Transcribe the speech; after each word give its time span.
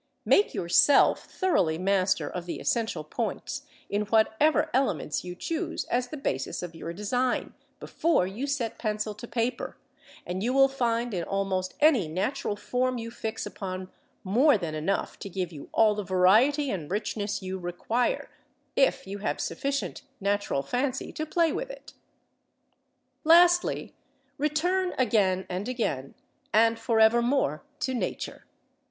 Make 0.25 0.55
yourself 0.55 1.25
thoroughly 1.25 1.77
master 1.77 2.27
of 2.27 2.47
the 2.47 2.59
essential 2.59 3.03
points, 3.03 3.67
in 3.87 4.01
whatever 4.05 4.71
elements 4.73 5.23
you 5.23 5.35
choose 5.35 5.85
as 5.91 6.07
the 6.07 6.17
basis 6.17 6.63
of 6.63 6.73
your 6.73 6.91
design, 6.91 7.53
before 7.79 8.25
you 8.25 8.47
set 8.47 8.79
pencil 8.79 9.13
to 9.13 9.27
paper; 9.27 9.77
and 10.25 10.41
you 10.41 10.53
will 10.53 10.67
find 10.69 11.13
in 11.13 11.23
almost 11.23 11.75
any 11.79 12.07
natural 12.07 12.55
form 12.55 12.97
you 12.97 13.11
fix 13.11 13.45
upon 13.45 13.91
more 14.23 14.57
than 14.57 14.73
enough 14.73 15.19
to 15.19 15.29
give 15.29 15.51
you 15.51 15.69
all 15.71 15.93
the 15.93 16.01
variety 16.03 16.71
and 16.71 16.89
richness 16.89 17.43
you 17.43 17.59
require, 17.59 18.27
if 18.75 19.05
you 19.05 19.19
have 19.19 19.39
sufficient 19.39 20.01
natural 20.19 20.63
fancy 20.63 21.11
to 21.13 21.27
play 21.27 21.51
with 21.53 21.69
it. 21.69 21.93
Lastly: 23.23 23.93
return 24.39 24.95
again 24.97 25.45
and 25.47 25.69
again, 25.69 26.15
and 26.51 26.79
for 26.79 26.99
evermore, 26.99 27.61
to 27.81 27.93
Nature. 27.93 28.45